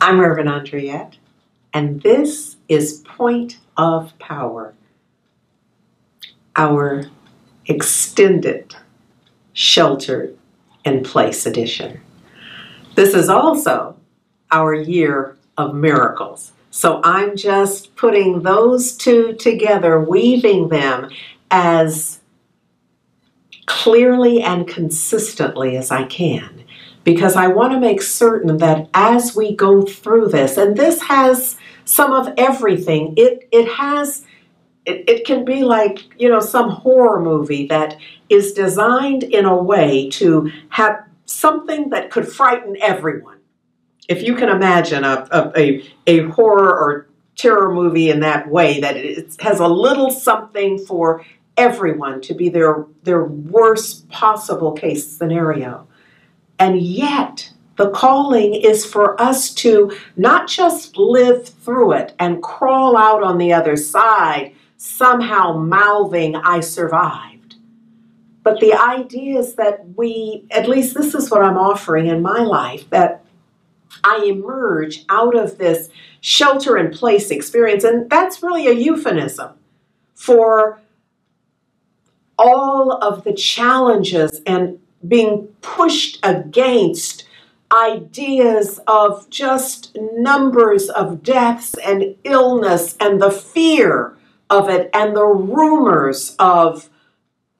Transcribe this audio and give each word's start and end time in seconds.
I'm 0.00 0.20
Irvin 0.20 0.46
Andriette, 0.46 1.14
and 1.72 2.00
this 2.02 2.56
is 2.68 3.02
Point 3.04 3.58
of 3.76 4.16
Power, 4.18 4.74
our 6.56 7.04
extended 7.66 8.76
sheltered 9.52 10.36
in 10.84 11.02
place 11.02 11.44
edition. 11.44 12.00
This 12.94 13.14
is 13.14 13.28
also 13.28 13.96
our 14.50 14.74
year 14.74 15.36
of 15.56 15.74
miracles. 15.74 16.52
So 16.70 17.00
I'm 17.02 17.36
just 17.36 17.96
putting 17.96 18.42
those 18.42 18.96
two 18.96 19.34
together, 19.34 20.00
weaving 20.00 20.68
them 20.68 21.10
as 21.50 22.20
clearly 23.66 24.42
and 24.42 24.66
consistently 24.66 25.76
as 25.76 25.90
I 25.90 26.04
can, 26.04 26.64
because 27.04 27.36
I 27.36 27.48
want 27.48 27.72
to 27.72 27.80
make 27.80 28.02
certain 28.02 28.58
that 28.58 28.88
as 28.94 29.34
we 29.34 29.54
go 29.54 29.82
through 29.82 30.28
this, 30.28 30.56
and 30.56 30.76
this 30.76 31.02
has 31.02 31.56
some 31.84 32.12
of 32.12 32.32
everything, 32.36 33.14
it, 33.16 33.48
it 33.52 33.68
has. 33.68 34.24
It, 34.86 35.06
it 35.10 35.26
can 35.26 35.44
be 35.44 35.62
like, 35.62 35.98
you 36.18 36.30
know, 36.30 36.40
some 36.40 36.70
horror 36.70 37.20
movie 37.20 37.66
that 37.66 37.98
is 38.30 38.54
designed 38.54 39.22
in 39.22 39.44
a 39.44 39.54
way 39.54 40.08
to 40.12 40.50
have 40.70 41.04
something 41.26 41.90
that 41.90 42.10
could 42.10 42.26
frighten 42.26 42.78
everyone 42.80 43.40
if 44.10 44.24
you 44.24 44.34
can 44.34 44.48
imagine 44.48 45.04
a, 45.04 45.52
a, 45.56 45.84
a, 46.08 46.22
horror 46.30 46.68
or 46.68 47.06
terror 47.36 47.72
movie 47.72 48.10
in 48.10 48.20
that 48.20 48.50
way, 48.50 48.80
that 48.80 48.96
it 48.96 49.36
has 49.40 49.60
a 49.60 49.68
little 49.68 50.10
something 50.10 50.78
for 50.78 51.24
everyone 51.56 52.20
to 52.22 52.34
be 52.34 52.48
their, 52.48 52.86
their 53.04 53.24
worst 53.24 54.08
possible 54.08 54.72
case 54.72 55.08
scenario. 55.08 55.86
And 56.60 56.80
yet, 56.80 57.52
the 57.76 57.90
calling 57.90 58.54
is 58.54 58.84
for 58.84 59.20
us 59.20 59.54
to 59.54 59.90
not 60.16 60.46
just 60.46 60.98
live 60.98 61.48
through 61.48 61.92
it 61.92 62.14
and 62.18 62.42
crawl 62.42 62.98
out 62.98 63.22
on 63.22 63.38
the 63.38 63.54
other 63.54 63.76
side, 63.76 64.54
somehow 64.76 65.56
mouthing, 65.56 66.36
I 66.36 66.60
survived. 66.60 67.56
But 68.42 68.60
the 68.60 68.74
idea 68.74 69.38
is 69.38 69.54
that 69.54 69.80
we, 69.96 70.44
at 70.50 70.68
least 70.68 70.94
this 70.94 71.14
is 71.14 71.30
what 71.30 71.42
I'm 71.42 71.56
offering 71.56 72.06
in 72.06 72.20
my 72.20 72.40
life, 72.40 72.88
that 72.90 73.24
I 74.04 74.24
emerge 74.26 75.04
out 75.08 75.34
of 75.34 75.56
this 75.56 75.88
shelter 76.20 76.76
in 76.76 76.90
place 76.90 77.30
experience. 77.30 77.84
And 77.84 78.08
that's 78.10 78.42
really 78.42 78.66
a 78.66 78.72
euphemism 78.72 79.52
for 80.14 80.78
all 82.38 82.92
of 82.92 83.24
the 83.24 83.32
challenges 83.32 84.42
and 84.46 84.78
being 85.06 85.48
pushed 85.60 86.18
against 86.22 87.26
ideas 87.72 88.80
of 88.86 89.28
just 89.30 89.96
numbers 90.14 90.88
of 90.90 91.22
deaths 91.22 91.74
and 91.84 92.16
illness 92.24 92.96
and 93.00 93.20
the 93.20 93.30
fear 93.30 94.16
of 94.48 94.68
it 94.68 94.90
and 94.92 95.16
the 95.16 95.24
rumors 95.24 96.34
of 96.38 96.90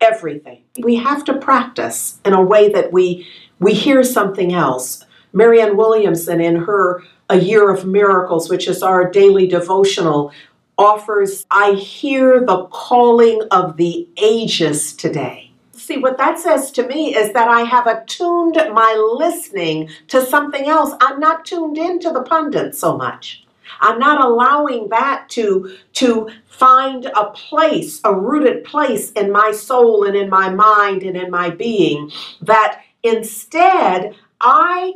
everything. 0.00 0.62
We 0.78 0.96
have 0.96 1.24
to 1.24 1.38
practice 1.38 2.20
in 2.24 2.34
a 2.34 2.42
way 2.42 2.70
that 2.72 2.92
we 2.92 3.26
we 3.60 3.72
hear 3.72 4.02
something 4.02 4.52
else. 4.52 5.04
Marianne 5.32 5.76
Williamson, 5.76 6.40
in 6.40 6.56
her 6.56 7.02
A 7.30 7.38
Year 7.38 7.70
of 7.70 7.86
Miracles, 7.86 8.50
which 8.50 8.68
is 8.68 8.82
our 8.82 9.10
daily 9.10 9.46
devotional, 9.46 10.32
offers 10.76 11.46
I 11.50 11.72
hear 11.72 12.44
the 12.44 12.66
calling 12.66 13.40
of 13.50 13.76
the 13.76 14.08
ages 14.16 14.92
today. 14.92 15.53
See, 15.84 15.98
what 15.98 16.16
that 16.16 16.38
says 16.38 16.70
to 16.72 16.86
me 16.86 17.14
is 17.14 17.34
that 17.34 17.48
I 17.48 17.60
have 17.60 17.86
attuned 17.86 18.54
my 18.72 18.94
listening 19.18 19.90
to 20.08 20.24
something 20.24 20.66
else. 20.66 20.94
I'm 21.02 21.20
not 21.20 21.44
tuned 21.44 21.76
into 21.76 22.10
the 22.10 22.22
pundits 22.22 22.78
so 22.78 22.96
much. 22.96 23.44
I'm 23.80 23.98
not 23.98 24.24
allowing 24.24 24.88
that 24.88 25.26
to, 25.30 25.76
to 25.94 26.30
find 26.46 27.04
a 27.04 27.26
place, 27.34 28.00
a 28.02 28.14
rooted 28.14 28.64
place 28.64 29.12
in 29.12 29.30
my 29.30 29.52
soul 29.52 30.04
and 30.04 30.16
in 30.16 30.30
my 30.30 30.48
mind 30.48 31.02
and 31.02 31.18
in 31.18 31.30
my 31.30 31.50
being. 31.50 32.10
That 32.40 32.80
instead, 33.02 34.14
I 34.40 34.94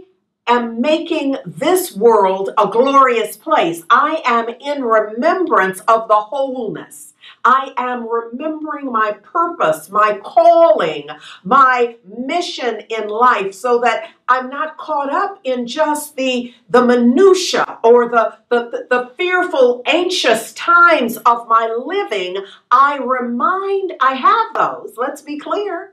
am 0.49 0.81
making 0.81 1.37
this 1.47 1.95
world 1.95 2.51
a 2.59 2.67
glorious 2.67 3.37
place. 3.37 3.83
I 3.91 4.23
am 4.25 4.49
in 4.49 4.83
remembrance 4.83 5.81
of 5.81 6.09
the 6.09 6.17
wholeness. 6.17 7.15
I 7.45 7.73
am 7.77 8.09
remembering 8.09 8.91
my 8.91 9.13
purpose, 9.13 9.91
my 9.91 10.19
calling, 10.25 11.09
my 11.45 11.97
mission 12.05 12.81
in 12.89 13.09
life 13.09 13.55
so 13.55 13.81
that 13.81 14.11
I'm 14.29 14.51
not 14.51 14.77
caught 14.77 15.13
up 15.13 15.39
in 15.45 15.67
just 15.67 16.17
the, 16.17 16.53
the 16.69 16.85
minutia 16.85 17.79
or 17.85 18.09
the, 18.09 18.39
the, 18.49 18.87
the 18.91 19.13
fearful, 19.17 19.83
anxious 19.87 20.53
times 20.55 21.17
of 21.19 21.49
my 21.49 21.75
living. 21.85 22.45
I 22.71 22.99
remind, 22.99 23.95
I 24.01 24.15
have 24.15 24.55
those, 24.55 24.97
let's 24.97 25.23
be 25.23 25.39
clear. 25.39 25.93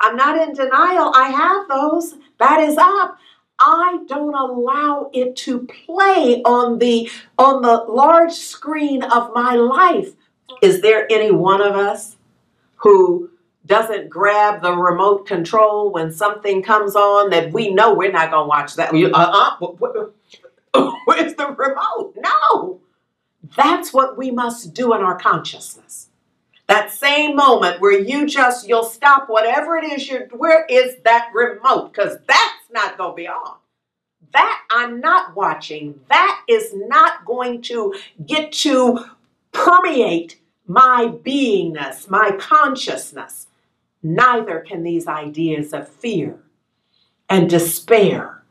I'm 0.00 0.16
not 0.16 0.36
in 0.36 0.52
denial. 0.52 1.12
I 1.14 1.28
have 1.28 1.68
those. 1.68 2.16
That 2.38 2.60
is 2.60 2.76
up. 2.76 3.18
I 3.64 4.00
don't 4.08 4.34
allow 4.34 5.08
it 5.12 5.36
to 5.36 5.60
play 5.60 6.42
on 6.44 6.78
the 6.78 7.08
on 7.38 7.62
the 7.62 7.84
large 7.88 8.32
screen 8.32 9.02
of 9.04 9.32
my 9.34 9.54
life. 9.54 10.10
Is 10.62 10.80
there 10.80 11.10
any 11.10 11.30
one 11.30 11.60
of 11.62 11.76
us 11.76 12.16
who 12.76 13.30
doesn't 13.66 14.10
grab 14.10 14.62
the 14.62 14.72
remote 14.72 15.26
control 15.26 15.92
when 15.92 16.12
something 16.12 16.62
comes 16.62 16.96
on 16.96 17.30
that 17.30 17.52
we 17.52 17.72
know 17.72 17.94
we're 17.94 18.10
not 18.10 18.30
going 18.32 18.44
to 18.44 18.48
watch 18.48 18.74
that? 18.74 18.92
Uh-uh. 18.92 20.10
Where's 21.04 21.34
the 21.34 21.48
remote? 21.56 22.14
No. 22.16 22.80
That's 23.56 23.92
what 23.92 24.18
we 24.18 24.30
must 24.30 24.74
do 24.74 24.92
in 24.94 25.02
our 25.02 25.16
consciousness. 25.18 26.08
That 26.72 26.90
same 26.90 27.36
moment 27.36 27.82
where 27.82 28.00
you 28.00 28.26
just, 28.26 28.66
you'll 28.66 28.82
stop 28.82 29.28
whatever 29.28 29.76
it 29.76 29.92
is 29.92 30.08
you're, 30.08 30.26
where 30.28 30.64
is 30.70 30.96
that 31.04 31.28
remote? 31.34 31.92
Because 31.92 32.16
that's 32.26 32.70
not 32.70 32.96
going 32.96 33.10
to 33.10 33.14
be 33.14 33.28
on. 33.28 33.56
That 34.32 34.62
I'm 34.70 34.98
not 34.98 35.36
watching. 35.36 36.00
That 36.08 36.40
is 36.48 36.72
not 36.74 37.26
going 37.26 37.60
to 37.64 37.94
get 38.24 38.52
to 38.52 39.04
permeate 39.52 40.40
my 40.66 41.12
beingness, 41.22 42.08
my 42.08 42.30
consciousness. 42.40 43.48
Neither 44.02 44.60
can 44.60 44.82
these 44.82 45.06
ideas 45.06 45.74
of 45.74 45.86
fear 45.86 46.38
and 47.28 47.50
despair 47.50 48.44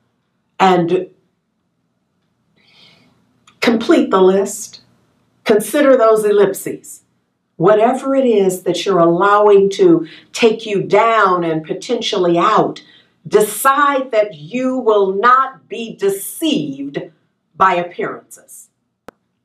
and 0.60 1.10
complete 3.62 4.12
the 4.12 4.22
list. 4.22 4.82
Consider 5.44 5.98
those 5.98 6.24
ellipses 6.24 7.02
whatever 7.62 8.16
it 8.16 8.26
is 8.26 8.64
that 8.64 8.84
you're 8.84 8.98
allowing 8.98 9.70
to 9.70 10.08
take 10.34 10.66
you 10.66 10.82
down 10.82 11.44
and 11.44 11.64
potentially 11.64 12.36
out, 12.36 12.82
decide 13.28 14.10
that 14.10 14.34
you 14.34 14.80
will 14.80 15.14
not 15.14 15.70
be 15.70 15.96
deceived 15.96 16.98
by 17.56 17.76
appearances. 17.76 18.70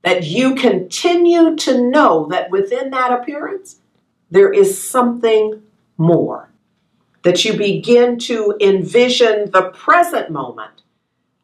That 0.01 0.25
you 0.25 0.55
continue 0.55 1.57
to 1.57 1.91
know 1.91 2.27
that 2.31 2.51
within 2.51 2.89
that 2.91 3.13
appearance, 3.13 3.81
there 4.31 4.51
is 4.51 4.83
something 4.83 5.63
more. 5.99 6.49
That 7.23 7.45
you 7.45 7.55
begin 7.59 8.19
to 8.21 8.57
envision 8.63 9.51
the 9.51 9.71
present 9.75 10.31
moment 10.31 10.81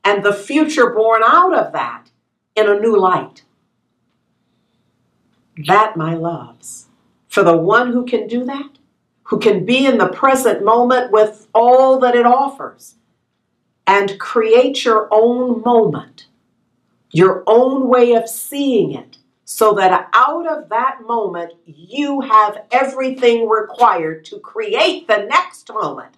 and 0.05 0.25
the 0.25 0.33
future 0.33 0.89
born 0.89 1.21
out 1.23 1.53
of 1.53 1.75
that 1.75 2.07
in 2.57 2.67
a 2.67 2.81
new 2.81 2.97
light. 2.99 3.43
That, 5.57 5.97
my 5.97 6.15
loves, 6.15 6.87
for 7.29 7.43
the 7.43 7.57
one 7.57 7.93
who 7.93 8.05
can 8.05 8.27
do 8.27 8.45
that, 8.45 8.71
who 9.25 9.39
can 9.39 9.65
be 9.65 9.87
in 9.87 9.99
the 9.99 10.09
present 10.09 10.65
moment 10.65 11.11
with 11.11 11.49
all 11.55 11.99
that 12.01 12.15
it 12.15 12.27
offers 12.27 12.97
and 13.87 14.19
create 14.19 14.85
your 14.85 15.09
own 15.11 15.63
moment, 15.63 16.27
your 17.11 17.43
own 17.47 17.89
way 17.89 18.13
of 18.13 18.29
seeing 18.29 18.93
it, 18.93 19.19
so 19.45 19.75
that 19.75 20.09
out 20.15 20.47
of 20.47 20.69
that 20.71 21.01
moment 21.07 21.53
you 21.67 22.21
have 22.21 22.65
everything 22.71 23.49
required 23.49 24.25
to 24.27 24.39
create 24.39 25.07
the 25.07 25.27
next 25.29 25.71
moment. 25.73 26.17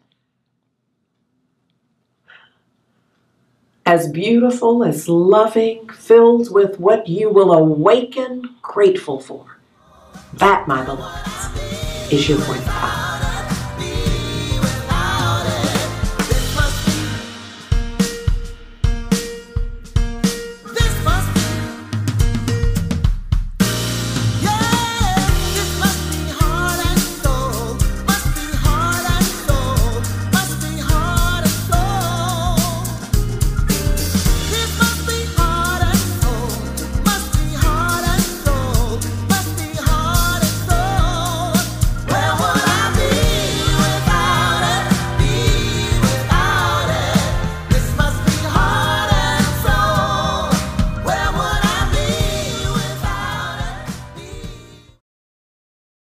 As 3.86 4.08
beautiful, 4.08 4.82
as 4.82 5.10
loving, 5.10 5.90
filled 5.90 6.50
with 6.50 6.80
what 6.80 7.06
you 7.06 7.28
will 7.28 7.52
awaken 7.52 8.56
grateful 8.62 9.20
for. 9.20 9.58
That, 10.34 10.66
my 10.66 10.82
beloveds, 10.86 12.10
is 12.10 12.26
your 12.26 12.38
of 12.38 12.64
power. 12.64 12.93